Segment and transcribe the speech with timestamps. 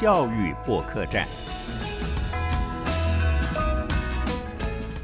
[0.00, 1.28] 教育播客站。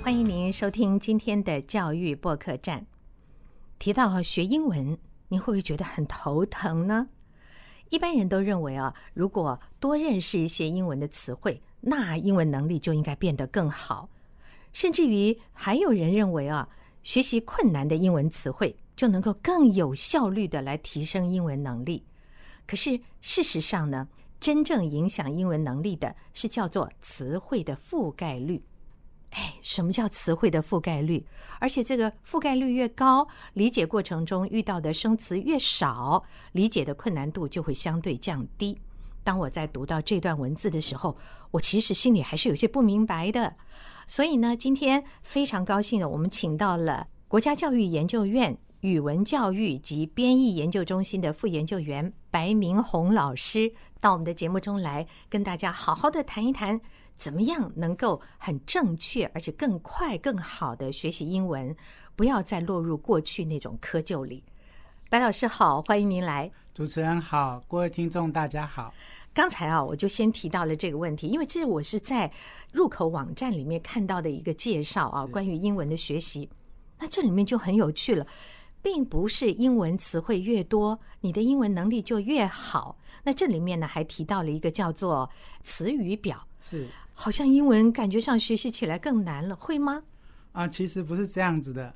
[0.03, 2.87] 欢迎您收听今天的教育播客站。
[3.79, 4.97] 提到学英文，
[5.29, 7.09] 您会不会觉得很头疼呢？
[7.91, 14.09] 一般人都认为啊，如果多认识一些英文的词汇，那英文能力就应该变得更好。
[14.73, 16.67] 甚至于还有人认为啊，
[17.03, 22.07] 学习困难的英文词汇就能够更有效率的来提升英文能力。
[22.67, 24.09] 可是事实上呢，
[24.47, 28.63] 真正影响英文能力的是叫做词汇的覆盖率。
[29.31, 31.27] 哎，什么叫词汇的覆盖率？
[31.59, 36.23] 而且这个覆盖率越高，理解过程中遇到的生词越少，
[36.53, 38.79] 理解的困难度就会相对降低。
[39.25, 41.17] 当我在读到这段文字的时候，
[41.51, 43.53] 我其实心里还是有些不明白的。
[44.07, 53.73] 所以呢，今天非常高兴的，我们请到了国家教育研究院语文教育及编译研究中心的副研究员白明红老师
[54.07, 56.81] 到我们的节目中来，跟大家好好的谈一谈。
[57.17, 61.75] 怎么样能够很正确，而且更快、更好的学习英文？
[62.15, 64.45] 不要再落入过去那种窠臼里。
[65.11, 66.49] 白老师好，欢迎您来。
[66.73, 68.95] 主持人好，各位听众大家好。
[69.35, 72.31] 刚才啊，我就先提到了这个问题，因为这我是在
[72.71, 76.49] 入口网站里面看到的一个介绍啊，关于英文的学习。
[76.97, 78.25] 那这里面就很有趣了，
[78.81, 82.97] 并不是英文词汇越多，你的英文能力就越好。
[83.27, 85.29] 那这里面呢，还提到了一个叫做
[85.65, 86.87] 词语表，是。
[87.13, 90.01] 好像英文感觉上学习起来更难了，会吗？
[90.53, 91.93] 啊，其实不是这样子的。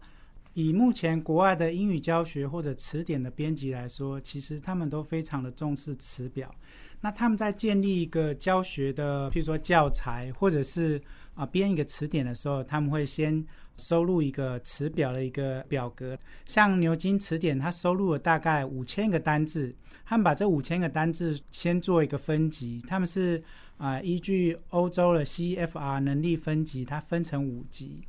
[0.54, 6.52] 以目前国外的英语教学或者词典的编辑来说，其实他们都非常的重视词表。
[7.00, 11.00] 那他们在建立一个教学的，譬如说教材，或者是
[11.34, 13.46] 啊编一个词典的时候，他们会先
[13.80, 16.16] 收录一个词表的一个表格。
[16.46, 23.42] 像牛津词典，它收录了大概五千个单字，他们把这五千个单字先做一个分级，他们是。
[23.80, 28.02] 啊，依据欧洲的 CFR 能力分级，它分成五级。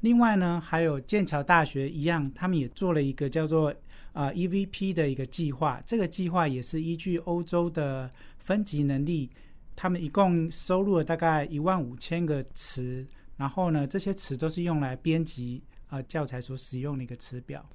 [0.00, 3.74] 另外呢，还有剑桥大学一样，他们也做了一个叫做
[4.14, 5.82] 啊 EVP 的一个计划。
[5.84, 9.28] 这个计划也是依据欧洲的分级能力，
[9.76, 13.06] 他们一共收录了大概一万五千个词。
[13.42, 17.68] 然后呢，这些词都是用来编辑啊教材所使用的一个词表。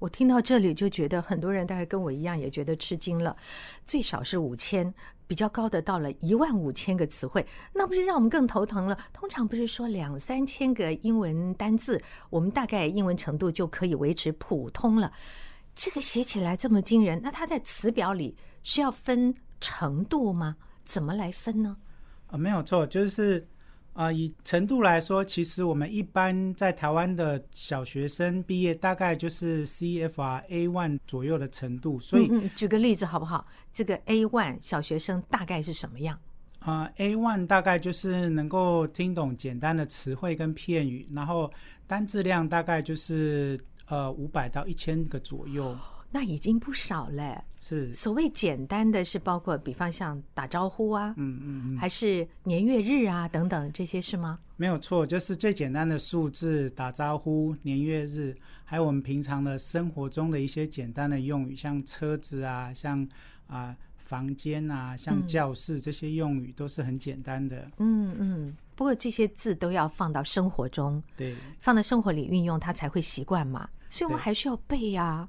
[0.00, 3.36] 我听到这里就觉得很多人大概跟我一样也觉得吃惊了，
[3.84, 4.92] 最少是五千。
[5.28, 8.98] 比较高的到了一万五千个词汇，那不是让我们更头疼了？
[9.12, 15.12] 通常不是说两三千个英文单字，我们大概英文程度就可以维持普通了。
[15.72, 20.56] 这个写起来这么惊人，那它在词表里是要分程度吗？
[20.84, 21.76] 怎么来分呢？
[22.26, 23.46] 啊，没有错，就是。
[23.94, 32.00] 啊，以程度来说，其实我们一般在台湾的小学生毕业，大概就是 CFR A one 左右的程度。
[32.00, 33.46] 所以，举个例子好不好？
[33.70, 36.18] 这个 A one 小学生大概是什么样？
[36.60, 41.52] 啊，A one 大概就是能够听懂简单的词汇跟片语，然后
[41.86, 45.76] 单字量大概就是呃五百到一千个左右。
[46.12, 47.42] 那已经不少了。
[47.64, 51.40] 是所谓简单的是包括，比方像打招呼啊，嗯
[51.74, 54.38] 嗯，还是年月日啊等等这些是吗？
[54.56, 63.08] 没有错，就是最简单的数字打招呼、年月日，还有我们平常的生活中的一些简单的用语，像车子啊，像
[63.46, 67.70] 啊房间啊，像教室这些用语都是很简单的。
[67.78, 73.68] 嗯嗯，不过这些字都要放到生活中，对，放到生活里运用，它才会习惯嘛。
[73.88, 75.28] 所以我们还需要背呀。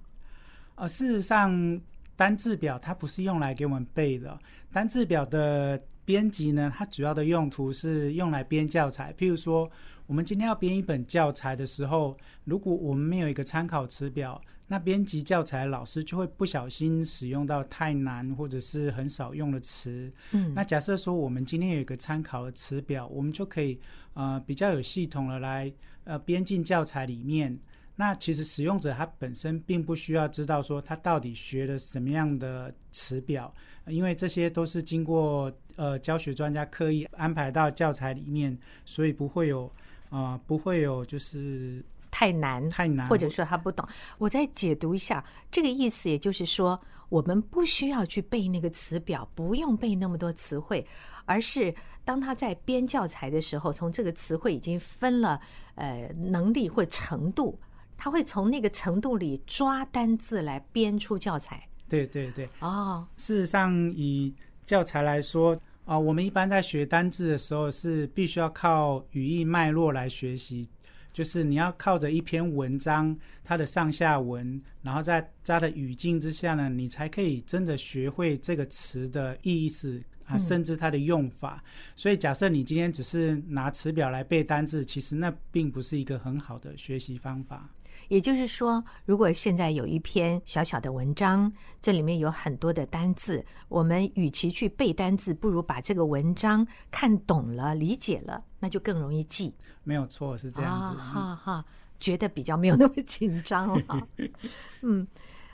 [0.84, 1.82] 呃，事实上。
[2.16, 4.40] 单字表它不是用来给我们背的，
[4.72, 9.12] 单字表的编辑呢，它主要的用途是用来编教材。
[9.14, 9.68] 譬如说，
[10.06, 20.12] 我们今天要编一本教材的时候，如果我们没有一个参考词表，那编辑教材老师就会不小心使用到太难或者是很少用的词。
[20.34, 23.80] 嗯，那假设说我们今天有一个参考的词表，我们就可以
[24.14, 25.74] 呃比较有系统的来
[26.04, 27.60] 呃编进教材里面。
[27.96, 33.54] 那其实使用者他本身并不需要知道说他到底学了什么样的词表，
[33.86, 39.72] 因为这些都是经过呃教学专家刻意安排到教材里面，所以不会有
[40.10, 43.88] 啊不会有就是太难太难，或者说他不懂。
[44.18, 46.80] 我再解读一下这个意思，也就是说
[47.10, 50.84] 我们不需要去背那个词表，不用背那么多词汇，
[51.26, 51.72] 而是
[52.04, 55.40] 当他在编教材的时候，从这个词汇已经分了
[55.76, 57.60] 呃能力或程度。
[58.04, 61.66] 他会从那个程度里抓单字来编出教材。
[61.88, 62.50] 对对对。
[62.60, 64.36] 哦，事实上，以
[64.66, 70.68] 教材来说啊，我们一般在学单字的时候是必须要靠语义脉络来学习，
[71.14, 81.64] 就是你要靠着一篇文章它的上下文，然后在它的语境之下呢，你才可以真的学会这个词的意思啊，甚至它的用法。
[81.96, 87.70] 所以，假设你今天只是拿词表来背单字，其实那并不是一个很好的学习方法。
[88.08, 91.52] 也就是说，如果现在有一篇小小的文章，
[91.82, 99.54] 这里面有很多的单字，我们与其去背单字，不如把这个文章看懂了、理解了，那就更容易记。
[99.84, 100.98] 没有错，是这样子。
[100.98, 101.66] 哈哈，
[102.00, 104.08] 觉得比较没有那么紧张了。
[104.82, 105.08] 嗯，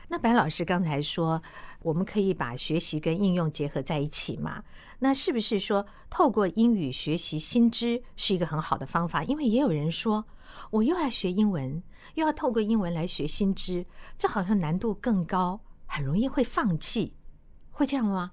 [0.10, 1.42] 那白老师刚才说，
[1.82, 4.62] 我们可以把学习跟应用结合在一起嘛？
[5.00, 9.24] 那是不是说，透过英语学习新知是一个很好的方法？
[9.24, 10.26] 因为也有人说。
[10.72, 11.82] 我又要学英文，
[12.16, 13.86] 又要透过英文来学新知，
[14.18, 17.14] 这好像难度更高，很容易会放弃，
[17.70, 18.32] 会这样吗？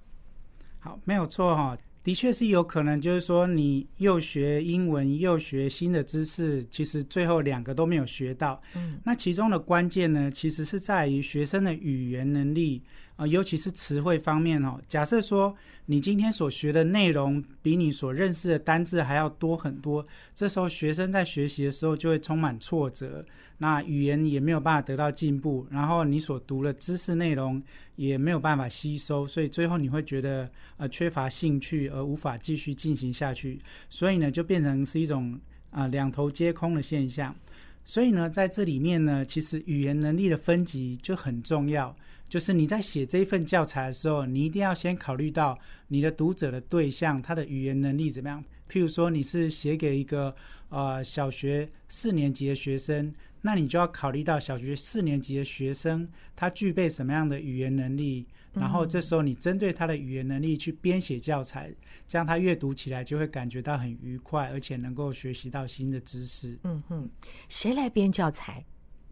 [0.79, 1.77] 好，没有错哈，
[2.07, 8.61] 的确是有可能，就是说你又学英文又学新的知识，其实最后两个都没有学到。
[8.75, 12.81] 嗯，那其中的关键呢，其实是在于学生的语言能力。
[13.17, 14.79] 啊，尤其是词汇方面哦。
[14.87, 15.53] 假设说
[15.87, 23.25] 你今天所学的内容比你所认识的单字还要多很多，这时候学生在学习的时候就会充满挫折，
[23.57, 27.61] 那语言也没有办法得到进步，然后你所读的知识内容
[27.95, 33.59] 也没有办法吸收，所以最后你会觉得呃缺乏兴趣而无法继续进行下去，
[33.89, 35.39] 所以呢就变成是一种
[35.71, 37.35] 啊两头皆空的现象。
[37.83, 41.95] 所以呢在这里面呢，其实语言能力的分级就很重要。
[42.29, 45.57] 就是你在写这一份教材的时候，你一定要先考虑到
[45.87, 48.43] 你的读者的对象，他的语言能力怎么样。
[48.69, 50.35] 譬如说，你是写给一个
[50.69, 61.73] 呃小学四年级的学生，那你就要考虑到小学四年级的学生他具备什么样的语言能力，然后这时候你针对他的语言能力去编写教材，
[62.09, 66.59] 这样他阅读起来就会感觉到很愉快，而且能够学习到新的知识。
[66.63, 67.09] 嗯哼，
[67.47, 68.65] 谁来编教材？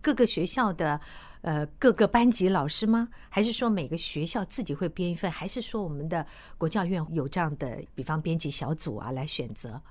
[0.05, 1.01] 各个学校的
[1.41, 3.09] 呃各个班级老师吗？
[3.27, 5.31] 还是说每个学校自己会编一份？
[5.31, 6.23] 还是说我们的
[6.59, 9.81] 国教院有这样的，比方编辑小组啊来选择？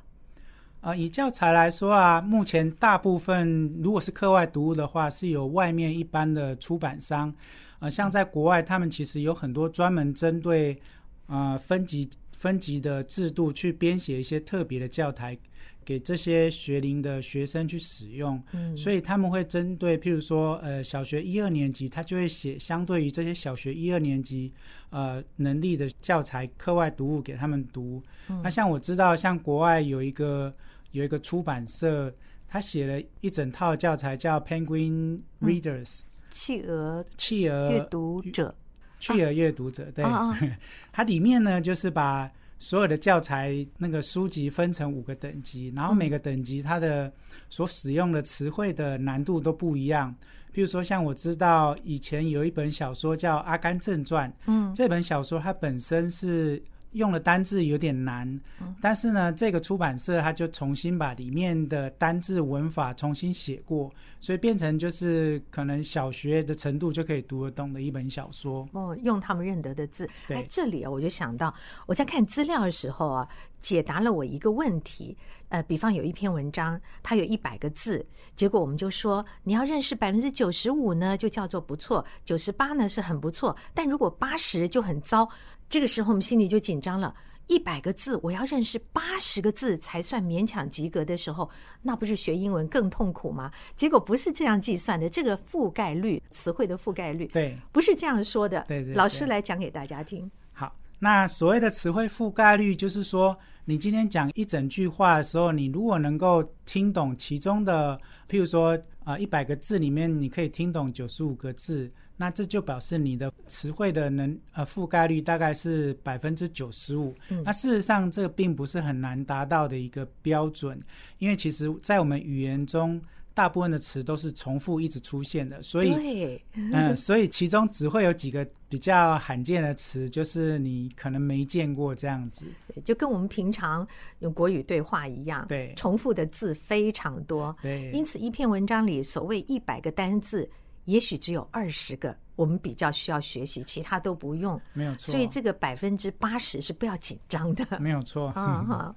[0.82, 7.34] 啊，以教材来说啊，目前大部分如果是课外读物的话，是有外面一般的出版商，
[7.80, 10.80] 呃，像在国外，他们其实有很多专门针对
[11.26, 15.36] 啊分级分级的制度去编写一些特别的教材。
[15.84, 18.42] 给这些学龄的学生去使用，
[18.76, 24.52] 所以他们会针对，譬如说，呃，小学一二年级，他就会写相对于这些小学一二年级，
[24.90, 28.02] 呃，能力的教材课外读物给他们读。
[28.42, 30.54] 那像我知道，像国外有一个
[30.92, 32.12] 有一个出版社，
[32.48, 36.00] 他写了一整套教材，叫 Penguin Readers，
[36.30, 38.54] 企鹅企鹅阅读者，
[38.98, 40.04] 企鹅阅读者，对，
[40.92, 42.30] 它里面呢就是把。
[42.64, 47.12] 所有的教材那个书籍分成五个等级，然后每个等级它的
[47.50, 50.14] 所使用的词汇的难度都不一样。
[50.50, 56.62] 比如说，像我知道以前有一本小说叫《阿甘正传》，嗯，这本小说它本身是。
[56.94, 58.40] 用的单字有点难，
[58.80, 68.68] 但是呢，这个出版社他就重新把里面的单字文法重新写过，所以变成就是可能小学的程度就可以读得懂的一本小说。
[68.72, 70.08] 哦，用他们认得的字。
[70.28, 71.52] 哎，这里啊，我就想到
[71.86, 75.16] 我在看资料的时候啊，解答了我一个问题。
[75.48, 78.04] 呃，比方有一篇文章，它有一百个字，
[78.34, 85.28] 结果我们就说你要认识百分之九十五呢，就叫做不错；九十八呢是很不错，但如果八十就很糟。
[85.74, 87.12] 这个时候我们心里就紧张了。
[87.48, 91.50] 一百个字，我要认识八十个字才算勉强及格的时候，
[91.82, 93.50] 那不是学英文更痛苦吗？
[93.74, 98.64] 结果不是这样计算的，这个覆盖率，词汇的覆盖率，对，不是这样说的。
[98.68, 100.30] 对对，老师来讲给大家听。
[100.52, 108.00] 好，那所谓的词汇覆盖率，就是说，你今天讲一整句话的时候，你如果能够听懂其中的，
[108.30, 111.90] 譬如说呃，一百个字里面，你可以听懂九十五个字。
[112.16, 117.12] 那这就表示你的词汇的能呃覆盖率大概是百分之九十五。
[117.44, 120.80] 那事实上，这个并不是很难达到的一个标准，
[121.18, 123.02] 因为其实，在我们语言中，
[123.34, 125.60] 大部分的词都是重复一直出现的。
[125.60, 132.46] 所以，嗯，所以其中只会有几个比较罕见的词，就是你可能没见过这样子。
[132.84, 133.84] 就跟我们平常
[134.20, 137.56] 用国语对话一样，对，重复的字非常多。
[137.60, 140.48] 对，因此一篇文章里所谓一百个单字。
[140.84, 144.60] 也许只有二十个，我们比较需要学习，其他都不用。
[144.72, 145.12] 没有错。
[145.12, 147.78] 所以这个百分之八十是不要紧张的。
[147.80, 148.28] 没有错。
[148.36, 148.94] 啊哈。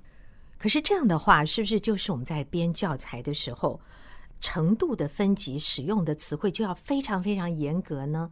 [0.58, 3.80] 可是这样的话，是不是就是我们在编教材的时候，
[4.42, 8.30] 程度的分级，使用的词汇就要非常非常严格呢？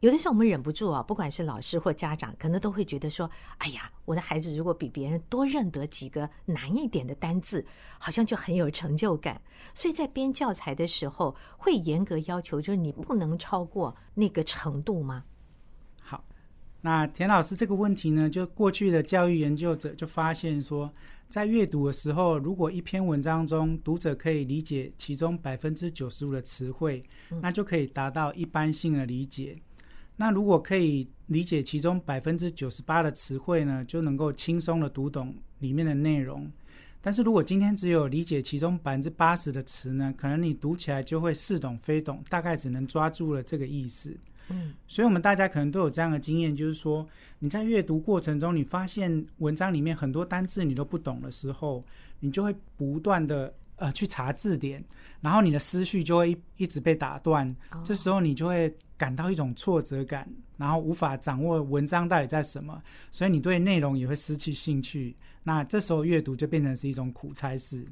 [0.00, 3.28] 有的时候我们忍不住啊，不管是老师或家长，可能都会觉得说
[3.58, 7.66] ：“哎呀，我的孩子如果比别人多认得几个难一点的单字，
[7.98, 9.42] 好像就很有成就感。”
[9.74, 15.24] 所以在编教材的时候，会严格要求，就是你不能超过那个程度吗？
[16.00, 16.24] 好，
[16.82, 20.92] 那田老师这个问题呢，就过去的教育研究者就发现说，
[21.26, 27.02] 在阅读的时候，如果一篇文章中读者可以理解其中百分之九十五的词汇，
[27.42, 29.60] 那就可以达到一般性的理解。
[30.20, 36.50] 那如果可以理解其中百分之九十八的词汇呢，就能够轻松的读懂里面的内容。
[37.00, 44.14] 但是如果今天只有理解其中百分之八十的词呢，可能你读起来就会似懂非懂，大概只能抓住了这个意思。
[44.48, 47.06] 嗯，所以我们大家可能都有这样的经验，就是说
[47.38, 51.84] 你在阅读过程中，你发现文章里面很多单字你都不懂的时候，
[52.20, 54.84] 你就会不断的呃去查字典，
[55.20, 65.16] 然后你的思绪就会一一直被打断，这时候你就会感到一种挫折感，然后无法掌握文章到底在什么，所以你对内容也会失去兴趣。
[65.44, 67.86] 那这时候阅读就变成是一种苦差事。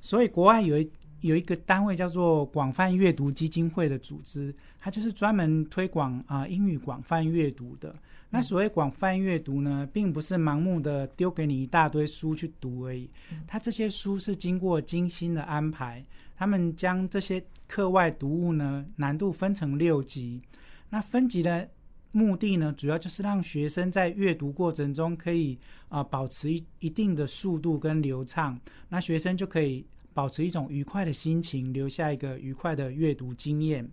[0.00, 0.90] 所以国外有一。
[1.20, 7.92] 有一个单位叫做广泛阅读基金会的组织，它就是专门推广啊英语广泛阅读的。
[8.30, 13.10] 那所谓广泛阅读呢，并不是盲目的丢给你一大堆书去读而已。
[13.46, 16.04] 它这些书是经过精心的安排，
[16.36, 20.42] 他们将这些课外读物呢难度分成六级。
[20.90, 21.68] 那分级的
[22.12, 25.58] 目的呢，主要就是让学生在阅读过程中可以
[25.88, 29.86] 啊保持一一定的速度跟流畅，那学生就可以。
[30.14, 33.88] 保持一种愉快的心情，留下一个愉快的阅读经验。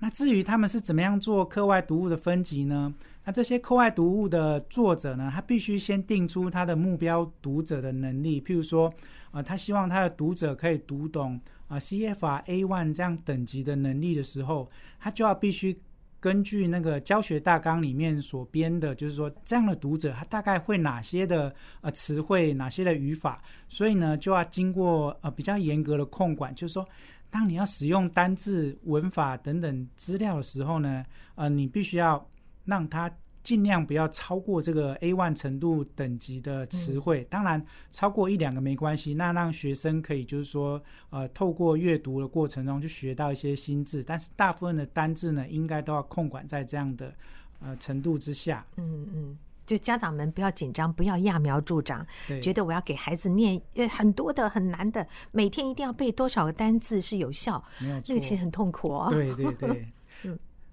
[0.00, 2.92] 那至于他们是怎么样做课外读物的分级呢？
[3.24, 8.40] 那这些课外读物的作者呢，他必须先定出他的目标读者的能力。
[8.40, 8.92] 譬如说，
[9.30, 15.78] 啊，他希望他的读者可以读懂啊 CFR A one 这样等级的能力的时候，他就要必须。
[16.20, 26.88] 根据那个教学大纲里面所编的，就是说这样的读者他大概会哪些的呃词汇，哪些的语法，所以呢就要经过呃比较严格的控管，就是说
[27.28, 32.24] 当你要使用单字、文法等等资料的时候呢，呃你必须要
[32.64, 33.10] 让他。
[33.44, 39.14] 尽量不要超过这个 A one 程度等级的词汇，当然超过一两个没关系。
[39.14, 47.12] 那让学生可以就是说，呃，透过阅读的过程中去学到一些新字，但是大部分的单字呢，应该都要控管在这样的
[47.58, 48.64] 呃程度之下。
[48.76, 52.06] 嗯嗯，就家长们不要紧张，不要揠苗助长，
[52.40, 59.08] 觉得我要给孩子念呃很多的很难的，每天一定要背多少个单字是有效，那个其实很痛苦哦。
[59.10, 59.92] 对对对，嗯。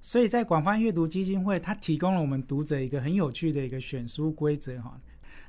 [0.02, 5.00] 所以在广泛阅读基金会，它提供了我们读者一个很有趣的一个选书规则哈。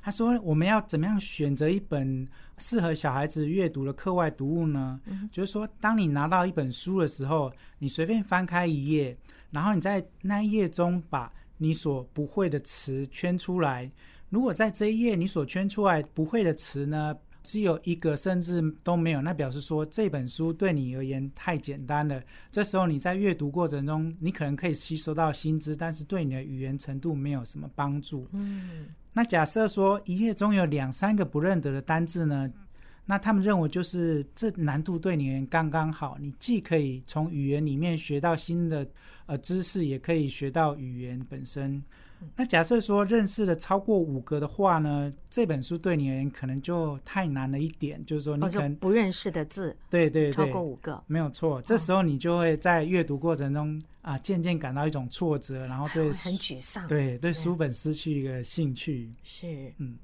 [0.03, 2.27] 他说我们要怎么样选择一本
[2.57, 4.99] 适合小孩子阅读的课外读物呢？
[5.31, 9.15] 就是说，当你拿到一本书的时候，你随便翻开一页，
[9.51, 13.91] 然后你在那一页中把你所不会的词圈出来。
[14.29, 17.15] 如果在这一页你所圈出来不会的词呢？
[17.43, 22.21] 只有一个，甚至都没有，那表示说这本书对你而言太简单了。
[22.51, 28.27] 这时候你在阅读过程中，你可能可以吸收到新知，但是对你的语言程度没有什么帮助。
[28.33, 32.51] 嗯，那假设说一页中有两三个不认得的单字呢？
[33.03, 38.87] 那他们认为就是这难度对你刚刚好，你既可以从语言里面学到新的
[39.25, 41.83] 呃知识，也可以学到语言本身。
[42.35, 51.61] 那假设说认识了超过五个的话呢，这本书对你而言可能就太难了一点，就是说你可能不认识的字，对对对，超过五个没有错。
[51.63, 59.11] 这时候你就会在阅读过程中啊，渐渐感到一种挫折，然后对很沮丧，对对书本失去一个兴趣。
[59.23, 59.97] 是，嗯，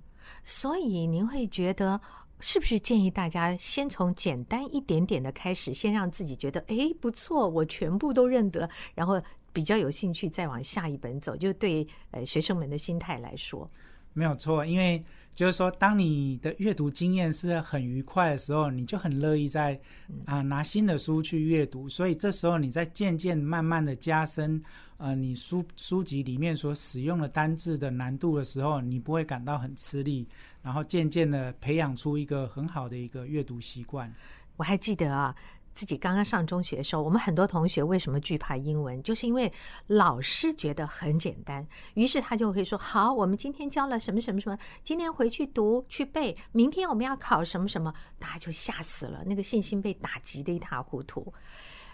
[0.43, 1.99] 所以您会觉得
[2.39, 9.21] 是不是建议大家先从简单一点点的开始，先让自己觉得哎不错，我全部都认得，然后。
[9.53, 13.69] 比较有兴趣再往下一本走，就对呃学生们的心态来说，
[14.13, 14.65] 没有错。
[14.65, 19.79] 因为就是说，当你的阅读经验是很愉快的时候，你就很乐意在
[20.25, 21.87] 啊拿新的书去阅读。
[21.89, 24.61] 所以这时候你在渐渐慢慢的加深
[24.97, 30.27] 呃你书书籍里面所使用的单字的难度的时候，你不会感到很吃力，
[30.63, 34.11] 然后渐渐的培养出一个很好的一个阅读习惯。
[34.55, 35.35] 我还记得啊。
[35.77, 39.01] 自己刚刚上中学的时候，我们很多同学为什么惧怕英文？
[39.03, 39.53] 就是因为
[39.85, 51.31] 老师觉得很简单，于是他就会说：“好，我们今天教了什么什么什么，今天回去读去背，明天我们要考什么什么。”大家就吓死了，那个信心被打击的一塌糊涂。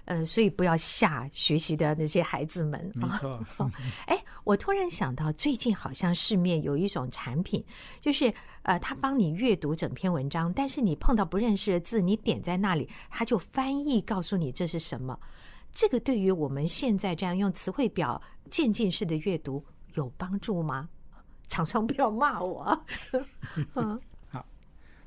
[0.06, 2.92] 嗯，所以不要吓学习的那些孩子们。
[2.94, 3.40] 没错。
[4.08, 7.64] 哎，我突然想到，最近好像市面有一种产品，
[8.02, 8.34] 就是
[8.64, 15.18] 呃，他帮你阅读整篇文章，但是你碰到不认识的字，你点在那里，他就翻译告诉你这是什么。
[15.72, 19.64] 这个对于我们现在这样用词汇表渐进式的阅读
[19.96, 20.90] 有帮助吗？
[21.48, 22.86] 厂商不要骂我。
[23.76, 24.46] 嗯， 好。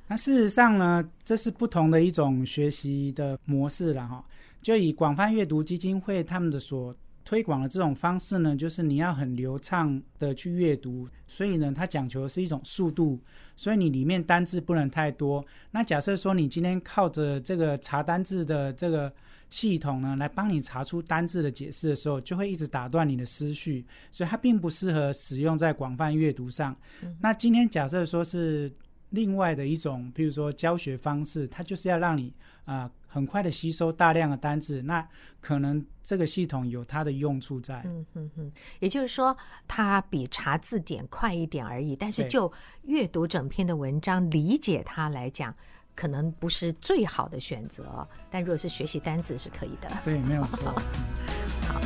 [0.07, 4.25] 那事实上呢，这是不同的一种学习的模式了哈。
[4.67, 6.93] 就以广泛阅读基金会他们的所
[7.25, 13.17] 推广的这种方式呢，就是你要很流畅的去阅读，所以呢，它讲求的是一种速度，
[13.57, 15.45] 所以你里面单字不能太多。
[15.71, 19.13] 那假设说你今天靠着这个查单字的这个
[19.51, 26.77] 系统呢，来帮你查出单字的解释的时候，就会一直打断你的思绪，所以它并不适合使用在广泛阅读上。
[27.21, 28.69] 那今天假设说是
[29.11, 32.91] 另外的一种，譬如说教学方式，它就是要让你啊。
[33.17, 35.09] 很快的吸收大量的单字，那
[35.41, 37.81] 可能这个系统有它的用处在。
[37.87, 39.35] 嗯嗯嗯，也就是说，
[39.67, 41.97] 它比查字典快一点而已。
[41.97, 45.55] 但是就阅读整篇的文章，理解它来讲，
[45.95, 48.07] 可能不是最好的选择。
[48.29, 49.89] 但如果是学习单字，是可以的。
[50.05, 50.75] 对，没有错。
[51.69, 51.81] 好，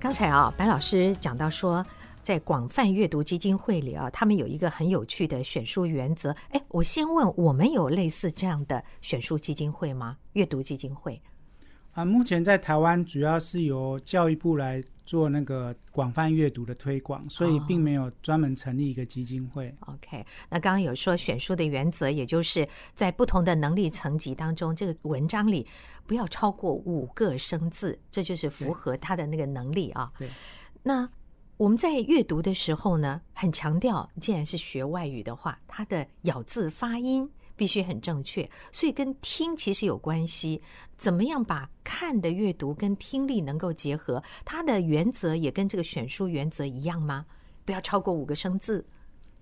[0.00, 1.86] 刚才啊，白老师讲到说。
[2.28, 6.30] 在广泛阅读基金会里啊，他们有一个很有趣的选书原则。
[6.50, 10.18] 哎，我先问，我们有类似这样的选书基金会吗？
[10.34, 11.18] 阅读基金会
[11.92, 19.74] 啊，目前在台湾主要是由教育部来做那个广泛阅读的推广，所以并没有专门成立一个基金会。
[19.86, 25.66] OK，那刚刚有说选书的原则，也就是在不同的能力层级当中，这个文章里
[26.06, 30.12] 不要超过五个生字，这就是符合他的那个能力啊。
[30.18, 30.28] 对，
[30.82, 31.08] 那。
[31.58, 40.62] 我们在阅读的时候呢，很强调，既然是学外语的话，它的咬字发音必须很正确，所以跟听其实有关系。
[40.96, 44.22] 怎么样把看的阅读跟听力能够结合？
[44.44, 47.26] 它的原则也跟这个选书原则一样吗？
[47.64, 48.86] 不要超过五个生字。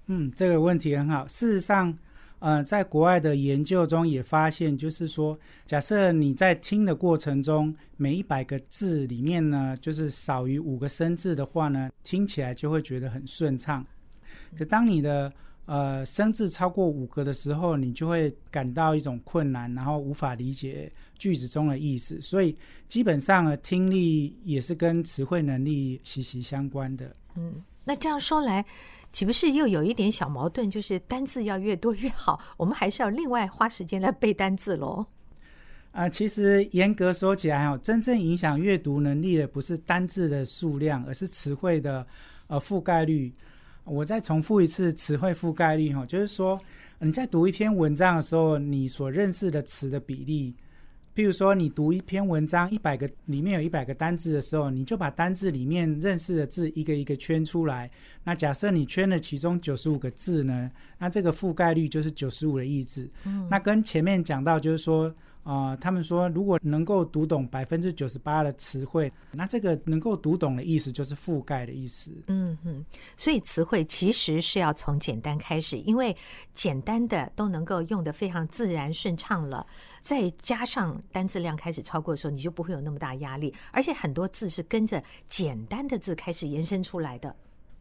[0.07, 1.29] 嗯，这个问题很好。
[1.29, 1.97] 事实上。
[2.41, 13.85] 嗯，在国外的研究中也发现，就是说，假设你在听的过程中，每一百个字里面呢，就是少于五个生字的话呢，听起来就会觉得很顺畅。
[14.57, 15.33] 可当你的
[15.65, 22.21] 呃生字超过五个的时候，你就会感到一种困难，然后无法理解句子中的意思。
[22.21, 22.55] 所以，
[22.87, 27.11] 基本上呢，听力也是跟词汇能力息息相关的。
[27.35, 28.65] 嗯，那这样说来。
[29.17, 30.71] 岂不是又有一点小矛盾？
[30.71, 35.07] 就是单字要越多越好，我们还是要另外花时间来背单字喽。
[35.93, 42.07] 啊，其实严格说起来，哦，真正影响阅读能力的不是单字的数量，而是词汇的
[42.49, 43.33] 呃覆盖率。
[43.85, 46.61] 我再重复一次，词汇覆盖率哈，就是说
[46.99, 50.55] 你在读一篇文章的时候，你所认识的词的比例。
[51.17, 57.91] 譬如说，你读一篇文章，一百个里面有一百个单字的时候，你就把单字里面认识的字一个一个圈出来。
[58.23, 63.09] 那假设你圈了其中九十五个字呢，那这个覆盖率就是九十五的意志。
[63.25, 65.11] 嗯，那跟前面讲到，就是说。
[65.47, 72.11] 啊，他们说，如果能够读懂百分之九十八的词汇，那这个能够读懂的意思就是覆盖的意思。
[72.27, 72.85] 嗯嗯，
[73.17, 76.15] 所以词汇其实是要从简单开始，因为
[76.53, 79.65] 简单的都能够用的非常自然顺畅了，
[80.03, 87.33] 再加上单字量开始超过的时候，你就不会有那么大压力，而且很多字是跟着简单的字开始延伸出来的。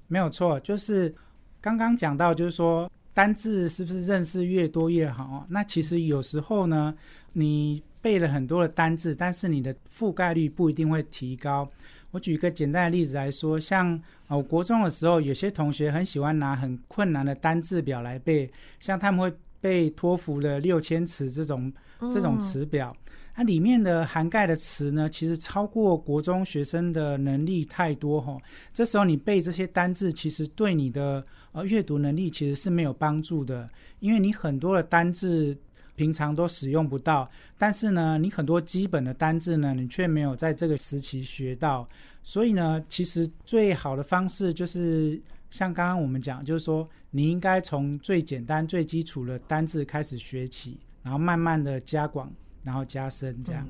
[0.06, 1.12] 没有错，就是
[1.60, 5.48] 刚刚讲到，就是说单字是不是认识越多越好？
[5.50, 6.94] 那其实有时候呢。
[7.38, 11.68] 你背了很多的单字，但是你的覆盖率不一定会提高。
[12.12, 18.50] 我举一个简单的例子来说，像我国中的时候，有些同学很喜欢拿很困难的单字表来背，
[18.80, 21.70] 像他们会背托福的六千词这种
[22.10, 22.96] 这种词表，
[23.36, 28.38] 它里面的涵盖的词呢，其实超过国中学生的能力太多哈。
[28.74, 33.70] 这时候你背这些单字，其实对你的呃阅读能力其实是没有帮助的，
[34.00, 35.58] 因为你很多的单字。
[35.98, 37.26] 平常都使用不到，
[37.58, 41.88] 但是呢，你很多基本的单字呢，你却没有在这个时期学到。
[42.22, 45.18] 所以呢，其实最好的方式就是
[45.50, 52.30] 像刚刚我们讲，就是说你应该从最简单、最基础的单字开始学起，然后慢慢的加广，
[52.66, 53.66] 然后加深这样。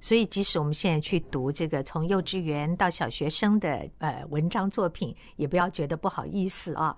[0.00, 6.94] 所以，即使我们现在去读这个从幼稚园到小学生的呃文章作品，也不要觉得不好意思啊。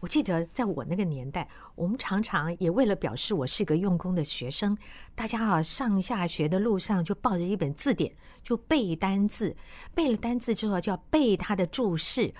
[0.00, 4.76] 我记得在我那个年代，我们常常也为了表示我是个用功的学生，
[5.14, 8.12] 大家啊上下学的路上就抱着一本字典
[8.42, 9.54] 就背单字，
[9.94, 12.34] 背了单字之后就要背它的注释，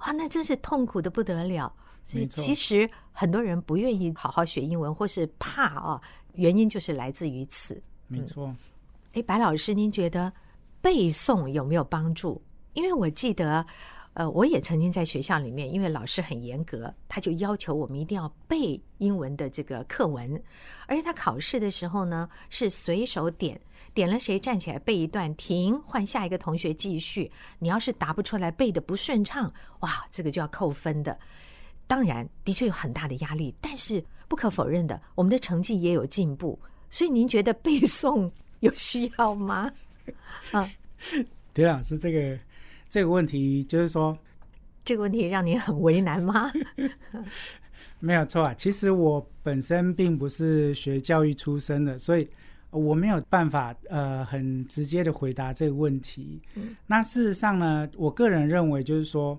[0.00, 1.72] 哇，那真是痛苦的不得了。
[2.04, 6.00] 所以其实很多人不愿意好好学英文，或是怕啊，
[6.34, 7.82] 原因就是来自于此。
[8.06, 8.54] 没错。
[9.12, 10.32] 哎，白老师，您觉得
[10.80, 12.40] 背诵有没有帮助？
[12.72, 13.64] 因为我记得。
[14.16, 20.40] 呃，我也曾经在学校里面，因为老师很严格，他就要求我们一定要背英文的这个课文，
[20.86, 23.60] 而且他考试的时候呢，是随手点
[23.92, 27.28] 点了谁站起来背一段，停，换下一个同学继续。
[27.58, 31.18] 你要是答不出来，背的不顺畅，哇，这个就要扣分的。
[31.88, 36.56] 当然，的确有很大的压力，但是不可否认的，我们的成绩也有进步。
[36.94, 38.30] 所以您觉得背诵
[38.60, 39.68] 有需要吗？
[40.52, 40.70] 啊，
[41.52, 42.38] 田老师，这个
[42.88, 44.16] 这个问题就是说，
[44.84, 46.52] 这个问题让您很为难吗？
[47.98, 48.54] 没有错啊。
[48.54, 52.30] 其实我本身并不是学教育出身的，所以
[52.70, 56.40] 我没有办法呃很直接的回答这个问题。
[56.86, 59.36] 那事实上呢，我个人认为就是说。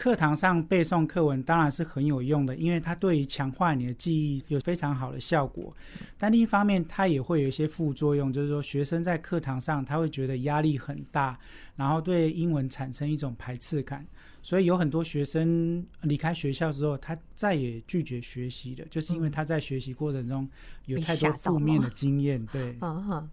[0.00, 5.70] 课堂上背诵课文当然是很有用的，因为它对于强化你的记忆有非常好的效果。
[6.16, 11.38] 但另一方面，它也会有一些副作用，就是说学生在课堂上他会觉得压力很大，
[11.76, 14.06] 然后对英文产生一种排斥感。
[14.42, 20.48] 所以有很多学生离开学校之后，他再也拒绝学习了，就是因为他在学习过程中
[20.86, 22.42] 有太多负面的经验。
[22.46, 23.28] 对，嗯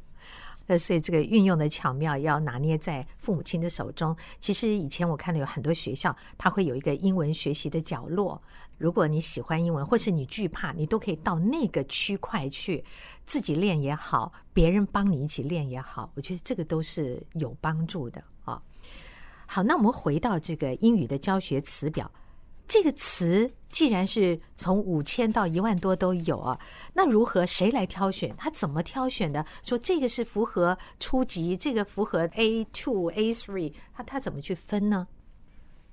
[0.68, 4.16] 那所以这个运用的巧妙要拿捏在父母亲的手中。
[4.40, 8.40] 其实以前我看到有很多学校，它会有一个英文学习的角落。
[8.78, 12.84] 如果你喜欢英文，或是你惧怕，你都可以到那个区块去
[13.26, 16.12] 自己练也好，别人帮你一起练也好。
[16.14, 18.62] 我觉得这个都是有帮助的啊。
[19.48, 22.12] 好，那我们回到这个英语的教学词表。
[22.68, 26.58] 这个词既然是从五千到一万多都有啊，
[26.94, 28.34] 那如何谁来挑选？
[28.38, 29.46] 他怎么挑选的？
[29.64, 35.08] 说这个是符合初级，这个符合 A two、A three，他他怎么去分呢？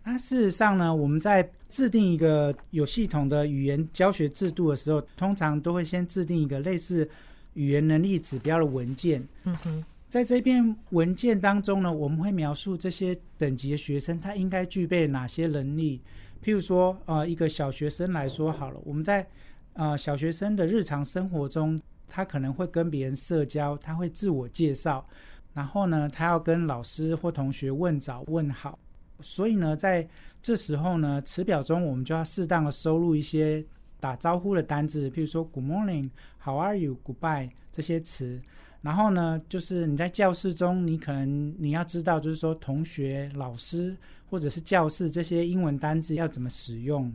[0.04, 7.08] 那事实上呢，我们在制定一个有系统的语言教学制度的时候，通常都会先制定一个类似
[7.54, 9.26] 语言能力指标的文件。
[9.44, 16.00] 嗯哼，在这篇文件当中呢，我们会描述这些等级的学生他应该具备哪些能力。
[16.44, 19.26] 譬如说，呃，一个小学生来说好了，我们在
[19.72, 25.06] 呃小学生的日常生活中，他可能会跟别人社交，他会自我介绍，
[25.54, 28.78] 然后呢，他要跟老师或同学问早问好。
[29.20, 30.06] 所以呢，在
[30.42, 33.64] 这时候呢，词表中我们就要适当的收录一些
[33.98, 36.10] 打招呼的单字，譬如说 “Good morning”、
[36.44, 38.38] “How are you”、“Goodbye” 这些词。
[38.84, 43.96] 然后呢，就是你在教室中，你可能你要知道，就是说同学、老师
[44.28, 47.10] 或者是教室这些英文单字要怎么使用。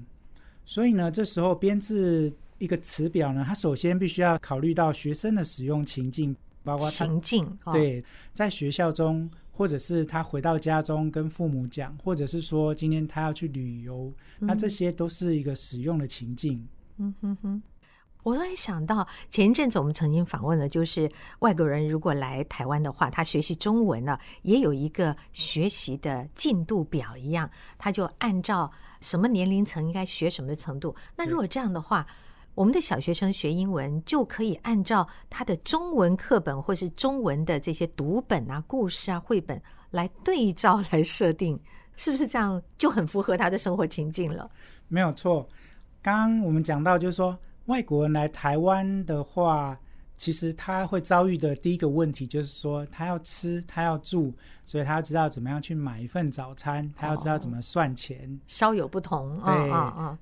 [0.66, 8.04] 所以呢，这时候编制一个词表呢，它首先必须要考虑到学生的使用情境，包括情境对，
[8.34, 16.68] 在学校中，或者是他回到家中跟父母讲，或者是说今天他要去旅游，那这些都是一个使用的情境。
[16.98, 17.62] 嗯哼哼。
[18.24, 30.94] 我突然想到，前一阵子我们曾经访问了，就是外国人如果来台湾的话，他学习中文呢，也有一个学习的进度表一样，他就按照什么年龄层应该学什么的程度。
[31.16, 32.06] 那如果这样的话，
[32.56, 39.60] 我们的小学生学英文就可以按照他的中文课本或是中文的这些读本啊、故事啊、绘本
[39.92, 41.58] 来对照 来设定，
[41.96, 44.52] 是不是这样就很符合他的生活情境了？
[44.90, 45.48] 没有错。
[46.02, 47.38] 刚刚我们讲到，就是说。
[47.70, 49.80] 外国人来台湾的话，
[50.18, 54.34] 其实他会遭遇的第一个问题就是说，他要吃，他要住，
[54.66, 59.40] 所以他要知道怎么样去买一份早餐，他要知道怎么算钱，稍有不同。
[59.46, 59.70] 对，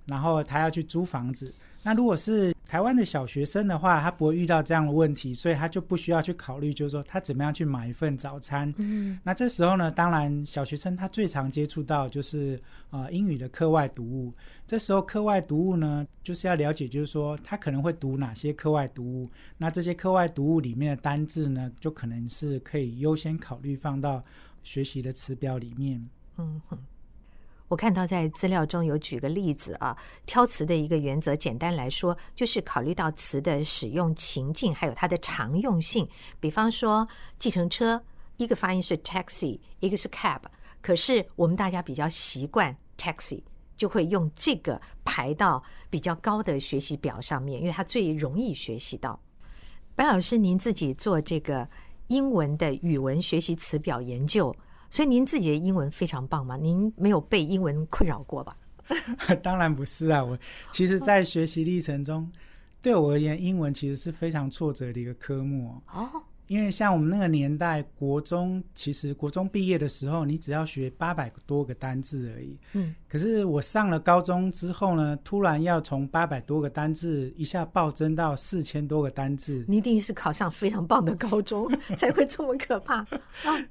[0.05, 1.53] 然后他要去租房子。
[1.83, 8.73] 那如果是台湾的小学生的话，他不会遇到这样的问题，所以他就不需要去考虑，就是说他怎么样去买一份早餐。
[8.77, 14.33] 嗯，那这时候呢，当然小学生他最常接触到就是呃英语的课外读物。
[14.65, 19.29] 这时候课外读物呢，就是要了解，就是说他可能会读哪些课外读物。
[19.57, 24.21] 那这些课外读物里面的单字呢，就可能是可以优先考虑放到
[24.61, 26.05] 学习的词表里面。
[26.37, 26.77] 嗯哼。
[27.67, 36.07] 我看到在资料中有举个例子啊，挑词的一个原则，简单来说就是考虑到词的使用情境，还有它的常用性。
[36.39, 37.05] 比方说，
[37.37, 38.01] 计程车，
[38.37, 40.39] 一个发音是 taxi，一个是 cab，
[40.81, 43.41] 可是我们大家比较习惯 taxi，
[43.75, 49.19] 就会用这个排到比较高的学习表上面，因为它最容易学习到。
[49.93, 51.67] 白老师，您自己做这个
[52.07, 54.55] 英文的语文学习词表研究。
[54.89, 56.57] 所以您自己的英文非常棒嘛？
[56.57, 58.55] 您没有被英文困扰过吧？
[59.43, 60.23] 当然不是啊！
[60.23, 60.37] 我
[60.71, 62.31] 其实，在学习历程中，
[62.81, 66.09] 对我而言，英文其实是非常挫折的一个科目哦。
[66.47, 72.57] 因为像我们那个年代，国中其实国中毕业的时候，你只要学八百多个单字而已。
[72.73, 72.95] 嗯。
[73.07, 79.65] 可是我上了高中之后呢，突然要从八百多个单字一下暴增到四千多个单字。
[79.67, 83.67] 你一定是考上非常棒的高中， 才会这么可怕啊！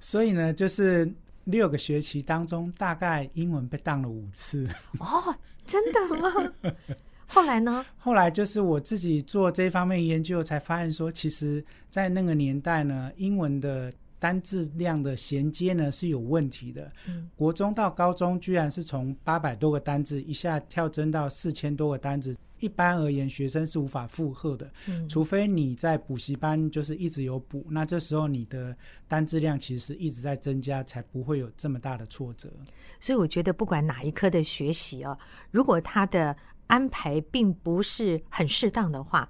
[0.00, 1.10] 所以呢，就是
[1.44, 4.68] 六个学期当中，大概英文被当了五次。
[4.98, 5.34] 哦，
[5.66, 6.52] 真的吗？
[7.26, 7.84] 后来呢？
[7.96, 13.92] 后来就是我自己做这方面研究，才发现说，其实，在那个年代呢，英文的。
[14.18, 16.90] 单字量的衔接呢是有问题的。
[17.06, 24.68] 嗯国中到高中居然是从八百多个单字一下跳增到四千多个单字，一般而言学生是无法负荷的。
[24.88, 28.74] 嗯除非你在补习班就是一直有补，那这时候你的
[29.06, 32.50] 单质量其实是一直在增加，才不会有这么大的挫折。
[32.98, 35.16] 所以我觉得，不管哪一科的学习哦，
[35.50, 36.34] 如果他的
[36.66, 39.28] 安排并不是很适当的话，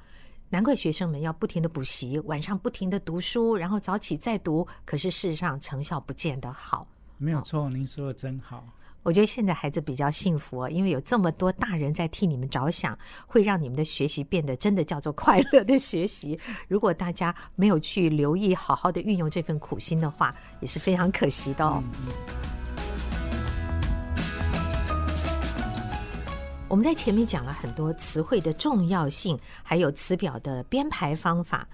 [0.48, 4.66] 难怪学生们要不停的补习，晚上不停的读书，然后早起再读。
[4.84, 6.86] 可是事实上成效不见得好。
[7.18, 8.64] 没有错，您说的真好。
[9.02, 16.36] 我觉得现在孩子比较幸福哦，因为有这么多大人在替你们着想，会让你们的学习变得真的叫做快乐的学习。
[16.66, 21.80] 如果大家没有去留意，好好的运用这份苦心的话，也是非常可惜的哦。
[26.76, 31.66] 我们在前面讲了很多词汇的重要性，还有词表的编排方法。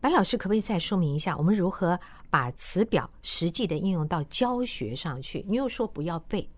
[0.00, 1.96] 白老师可不可以再说明一下，我们如何
[2.30, 5.44] 把词表实际的应用到教学上去？
[5.46, 6.50] 你又说不要背，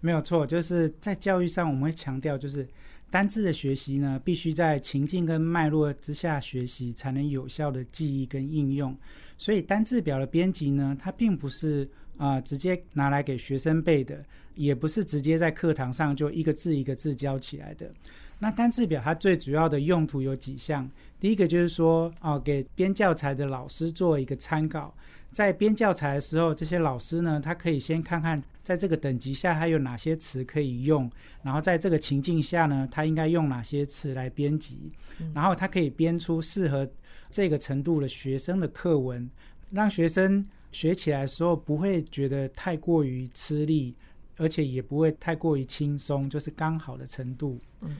[0.00, 2.68] 没有错，就是在教育上，我们会强调，就是
[3.10, 8.94] 单字的学习呢，必须在情境跟脉络之下学习，才能有效的记忆跟应用。
[9.38, 17.90] 所以单字表的编辑呢，它并不是啊、直接拿来给学生背的，也不是直接在课堂上就一个字一个字教起来的。
[18.38, 24.94] 那单字表它最主要的用途有几项，第一个就是说，哦、给编教材的老师做一个参考。
[25.30, 31.10] 在编教材的时候，这些老师呢，他可以先看看在这个等级下，他有哪些词可以用，
[31.42, 34.92] 然后在这个情境下呢，他应该用哪些词来编辑，
[35.32, 36.86] 然后他可以编出适合
[37.30, 39.30] 这个程度的学生的课文，
[39.70, 43.94] 让学生学起来的时候不会觉得太过于吃力，
[44.38, 47.58] 而且也不会太过于轻松，就是刚好的程度。
[47.82, 47.96] 嗯，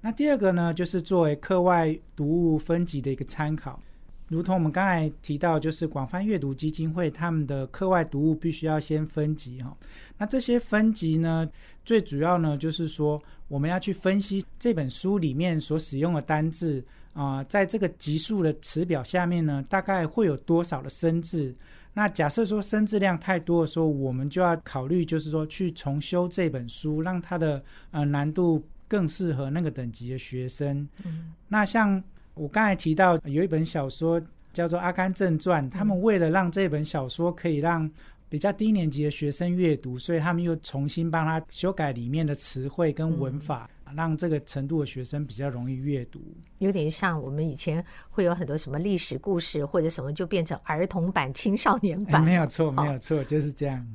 [0.00, 3.80] 那第二个呢，就是作为课外读物分级的一个参考。
[4.28, 9.76] 如同我们刚才提到，就是广泛阅读基金会他们的课外读物必须要先分级哈。
[10.18, 11.48] 那这些分级呢，
[11.84, 21.54] 最主要呢就是说，我们要去分析这本书里面所使用的单字啊、在这个级数的词表下面呢，大概会有多少的生字。
[21.98, 30.86] 那假设说生字量太多的时候，我们就要考虑，就是说去重修这本书，让它的呃难度更适合那个等级的学生。
[31.06, 31.32] 嗯。
[31.48, 32.02] 那像
[32.34, 34.20] 我刚才提到有一本小说
[34.52, 37.90] 叫做《阿甘正传》，他们为了让这本小说可以让
[38.28, 46.20] 比较低年级的学生阅读，所以他们又重新帮他修改里面的词汇跟文法，让这个程度的学生比较容易阅读。
[46.58, 52.24] 有点像我们以前会有很多什么历史故事或者什么，就变成儿童版、青少年哎版。
[52.24, 53.86] 没有错，没有错，就是这样。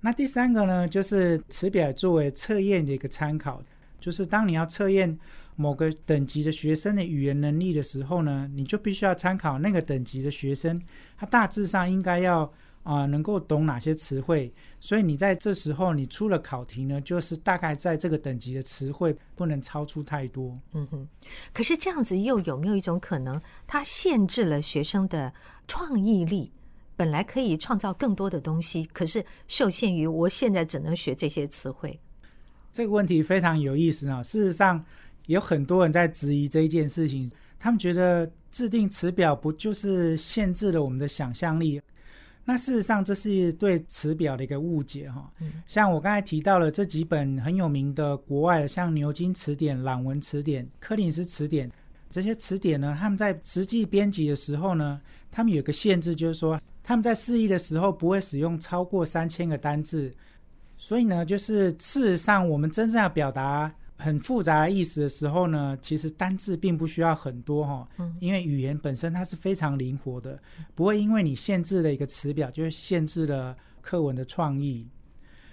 [0.00, 3.62] 那第三个呢，就是词表作为测验的一个参考，
[4.00, 5.18] 就是当你要测验
[5.56, 10.80] 某个等级的学生的语言能力的时候呢，你就必须要参考那个等级的学生，
[11.18, 12.50] 他大致上应该要
[12.82, 14.52] 啊、能够懂哪些词汇。
[14.80, 20.54] 所以你在这时候你出了考题呢，就是大概在这个等级的词汇不能超出太多。
[20.72, 21.08] 嗯哼，
[21.52, 25.32] 可是这样子又有没有一种可能，它限制了学生的
[25.68, 26.50] 创意力？
[26.96, 31.98] 本来可以创造更多的东西，可是受限于我现在只能学这些词汇。
[32.72, 34.22] 这个问题非常有意思啊！
[34.22, 34.84] 事实上，
[35.26, 41.80] 有很多人在质疑这一件事情，他们觉得制定词表不就是限制了我们的想象力？
[42.50, 45.30] 那事实上，这是对词表的一个误解哈。
[45.38, 51.70] 嗯像我刚才提到了这几本很有名的国外的，像牛津词典、朗文词典、柯林斯词典
[52.10, 60.12] 这些词典呢，他们在实际编辑的时候呢，他们有个限制，就是说他们在释义的时候不会使用超过三千个单字。
[60.76, 70.40] 所以呢，就是事实上，我们真正要表达很复杂的意思的时候呢，其实单字并不需要很多哈、嗯因为语言本身它是非常灵活的，
[70.74, 74.88] 不会因为你限制了一个词表，就限制了课文的创意。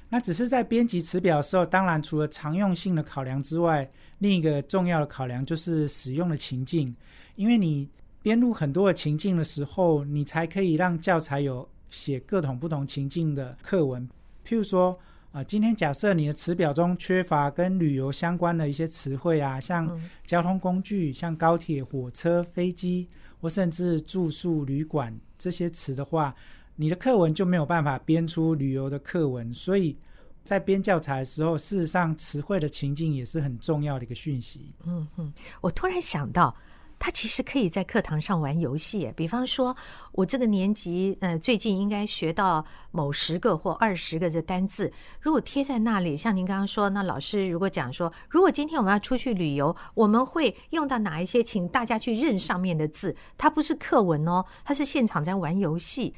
[0.10, 6.96] 那只是在编辑词表的时候，当然除了常用性的考量之外，另一个重要的考量就是使用的情境，
[7.36, 7.90] 因为你
[8.22, 14.08] 编入很多的情境的时候，你才可以让教材有写各种不同情境的课文。
[14.46, 14.98] 譬如说，
[15.32, 23.08] 啊、今天假设你的词表中缺乏跟旅游相关的一些词汇啊，像嗯交通工具，像高铁、火车、飞机，
[23.40, 26.34] 或甚至住宿、旅馆这些词的话，
[26.76, 29.54] 你的课文就没有办法编出旅游的课文。
[29.54, 29.96] 所以
[30.44, 34.74] 在编教材的时候，事实上词汇的情境也是很重要的一个讯息。
[34.86, 36.56] 嗯哼，我突然想到，
[37.00, 39.76] 他其实可以在课堂上玩游戏，比方说，
[40.12, 56.14] 我这个年级呃最近应该学到某十个或二十个的单字，如果贴在那里，像您刚刚说，那老师如果讲说，如果今天我们要出去旅游，我们会用到哪一些，请大家去认上面的字，它不是课文哦，它是现场在玩游戏。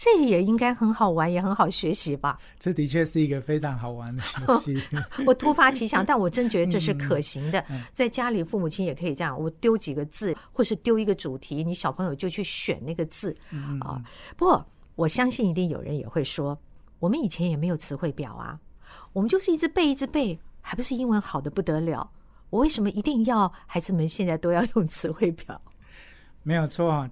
[0.00, 2.38] 这也应该很好玩，也很好学习吧？
[2.58, 4.82] 这的确是一个非常好玩的游戏。
[5.26, 7.60] 我突发奇想，但我真觉得这是可行的。
[7.68, 14.02] 嗯在家里，父母亲也可以这样：我丢几个字，或是丢一个主题，你小朋友就去选那个字嗯啊。
[14.38, 16.58] 不过，我相信一定有人也会说，
[16.98, 18.58] 我们以前也没有词汇表啊，
[19.12, 22.10] 我们就是一直背，一直背，还不是英文好的不得了。
[22.48, 25.60] 我为什么一定要孩子们现在都要用词汇表？
[26.42, 27.10] 没有错啊、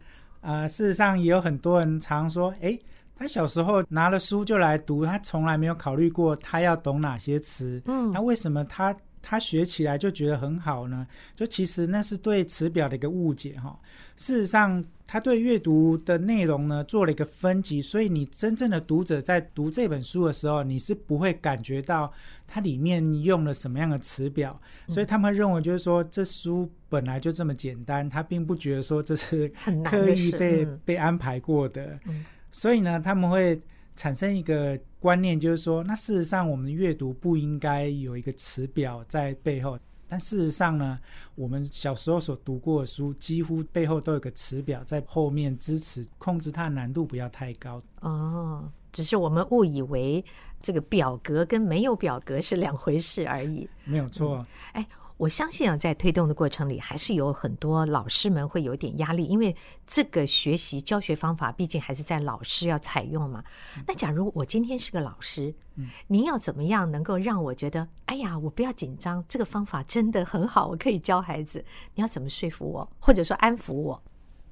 [0.68, 2.78] 事实上也有很多人常说，诶，
[3.16, 7.82] 他小时候拿了书就来读，他从来没有考虑过他要懂哪些词。
[7.86, 11.06] 嗯那为什么他他学起来就觉得很好呢？
[11.34, 13.78] 就其实那是对词表的一个误解哈。
[14.16, 22.10] 事实上，他对阅读的内容呢做了一个分级，所以你真正的读者在读这本书的时候，你是不会感觉到
[22.46, 29.48] 它里面用了什么样的词表，所以他们认为就是说这书本来就这么简单，他并不觉得说这是
[29.84, 30.10] 刻。
[30.10, 33.60] 意被、嗯被安排过的，嗯所以呢，他们会
[33.94, 40.98] 产生一个观念，就是说，那事实上我们阅读不应该有一个词表在背后，但事实上呢，
[41.34, 47.82] 我们小时候所读过的书，几乎背后都有个词表在后面支持，控制它的难度不要太高。
[48.00, 50.24] 哦，只是我们误以为
[50.62, 53.68] 这个表格跟没有表格是两回事而已。
[53.84, 54.86] 没有错，哎，
[55.18, 59.54] 我相信啊，在推动的过程里，还是有很多老师们会有点压力，因为
[59.84, 63.42] 这个学习教学方法毕竟还是在老师要采用嘛。
[63.86, 71.64] 那假如我今天是个老师，嗯您要怎么样能够让我觉得，哎呀，我不要紧张，这个方法真的很好，我可以教孩子？
[71.96, 74.00] 你要怎么说服我，或者说安抚我？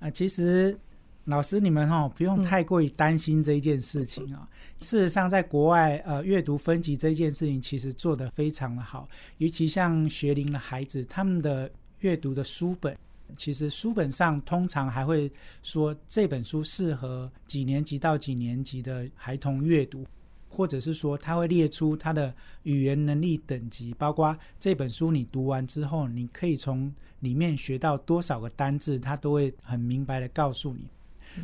[0.00, 0.78] 啊，其实
[1.26, 4.48] 老师你们哈、不用太过于担心这一件事情啊。
[4.80, 9.08] 事实上，在国外，呃，阅读分级这件事情其实做得非常的好，
[9.38, 11.68] 尤其像学龄的孩子，他们的
[12.00, 12.96] 阅读的书本。
[13.36, 15.28] 其实书本上通常还会
[15.64, 20.06] 说这本书适合几年级到几年级的孩童阅读，
[20.48, 30.88] 或者是说他会列出他的语言能力等级，包括这本书你读完之后，你可以从里面学到多少个单字，他都会很明白的告诉你。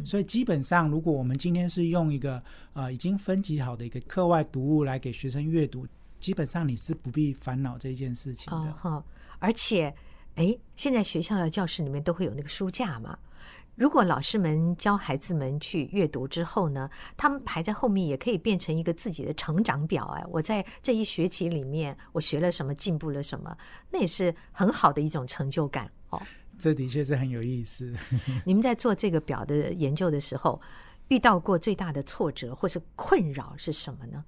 [0.05, 5.87] 所以基本上，如果我们今天是用一个呃已经分级好的一个课外读物来给学生阅读，
[6.21, 8.71] 基本上你是不必烦恼这件事情的。
[8.71, 9.05] 哦哈，
[9.39, 9.95] 而且，
[10.37, 13.19] 哎，现在学校的教室里面都会有那个书架嘛。
[13.75, 20.05] 如果老师们教孩子们去阅读之后呢，他们排在后面也可以变成一个自己的成长表。
[20.17, 23.57] 哎，我在这一学期里面，我学了什么，进步了什么，
[23.91, 26.21] 那也是很好的一种成就感哦。
[26.63, 27.93] 这的确是很有意思。
[28.47, 30.61] 你们在做这个表的研究的时候，
[31.09, 34.25] 遇到过最大的挫折或是困扰是什么呢？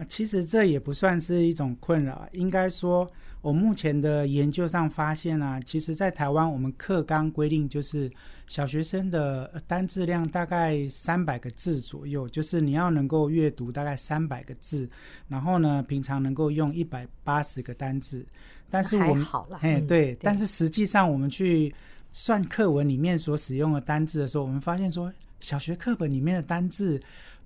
[0.00, 3.06] 啊，其实这也不算是一种困扰，应该说，
[3.42, 8.10] 我目前的研究上发现啊，其实，在台湾我们课纲规定就是
[8.46, 14.88] 小学生的呃单字量大概三百个字左右，就是你要能够阅读大概三百个字，
[15.28, 18.24] 然后呢，平常能够用一百八十个单字，
[18.70, 21.70] 但是我们还好啦，哎，嗯对，但是实际上我们去
[22.10, 26.98] 算课文里面所使用的单字的时候，我们发现说，小学课本里面的单字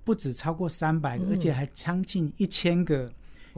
[0.05, 3.11] 不止超过三百个，嗯而且还将近一千个。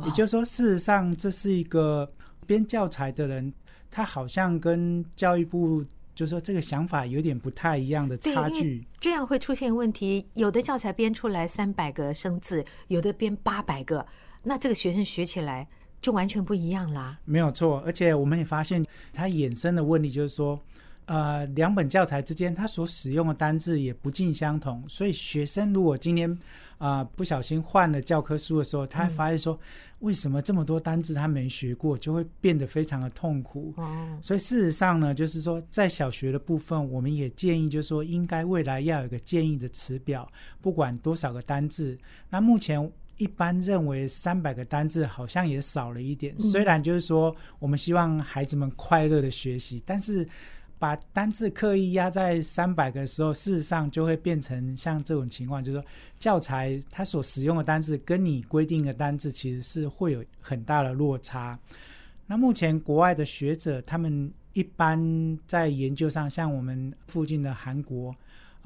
[0.05, 2.11] 也就是说，事实上这是一个
[2.47, 3.53] 编教材的人，
[3.91, 5.83] 他好像跟教育部
[6.15, 8.87] 就是说这个想法有点不太一样的差距。
[8.99, 10.25] 这样会出现问题。
[10.33, 14.05] 有的教材编出来三百个生字，有的编八百个，
[14.43, 15.67] 那这个学生学起来
[15.99, 17.19] 就完全不一样啦。
[17.25, 20.59] 没有错，而且我们也发现它衍生的问题就是说，
[21.07, 26.29] 呃，两本教材之间它所使用的单字也不尽相同，所以学生如果今天
[26.77, 29.57] 啊、呃不小心换了教科书的时候，他会发现说，
[29.99, 33.73] 为什么这么多单字他没学过，就会变得非常的痛苦。
[33.77, 40.29] 哦，所以事实上呢，就是说，在小学的部分，我们也建议，就是说，应该未来要有一个建议的词表，
[40.61, 41.97] 不管多少个单字。
[42.29, 46.35] 那目前一般认为三百个单字好像也少了一点。
[46.37, 50.27] 嗯虽然就是说，我们希望孩子们快乐的学习，但是
[50.79, 55.85] 把单字刻意压在三百个的时候，事实上就会变成像这种情况，就是说
[56.19, 61.57] 教材它所使用的单字跟你规定的单字其实是会有很大的落差。
[62.25, 64.99] 那目前国外的学者，他们一般
[65.45, 68.15] 在研究上，像我们附近的韩国，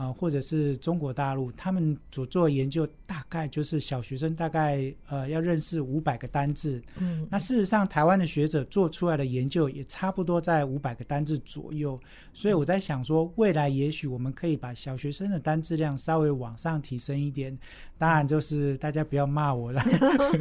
[0.02, 6.82] 啊，或者是中国大陆，他们所做研究大概就是小学生大概呃要认识五百个单字。
[6.98, 12.00] 嗯，那事实上，台湾的学者做出来的研究也差不多在五百个单字左右。
[12.34, 17.56] 所以我在想说，未来也许我们可以把小学生的单字量稍微往上提升一点。
[18.00, 19.84] 当然，就是大家不要骂我了。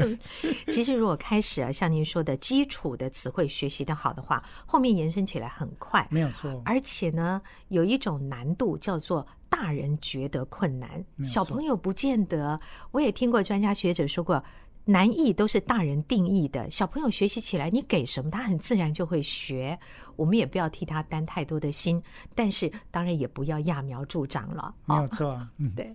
[0.72, 6.06] 其实如果开始啊，像您说的基础的词汇学习的好的话，后面延伸起来很快。
[6.10, 6.62] 没有错。
[6.64, 12.58] 而且呢，有一种难度叫做大人觉得困难，小朋友不见得。
[12.92, 14.42] 我也听过专家学者说过。
[14.86, 19.78] 难易都是大人定义的，小朋友学习起来，你给什么，他很自然就会学。
[20.16, 22.02] 我们也不要替他担太多的心，
[22.34, 24.74] 但是当然也不要揠苗助长了。
[24.86, 25.94] 没有错，嗯， 对，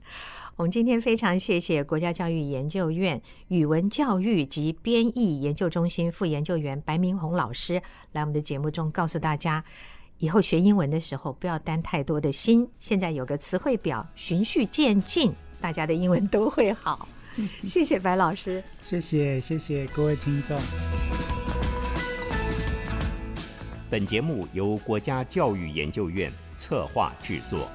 [0.56, 7.82] 我们今天非常谢谢国家教育研究院语文教育及编译研究中心副研究员白明红老师
[8.14, 9.66] 来我们的节目中告诉大家，
[10.18, 12.68] 以后学英文的时候不要担太多的心。
[12.80, 17.08] 现在有个词汇表，循序渐进，大家的英文都会好。
[17.66, 18.64] 谢谢白老师。
[18.82, 20.58] 谢谢谢谢各位听众。
[23.90, 27.70] 本节目由国家教育研究院策划制作。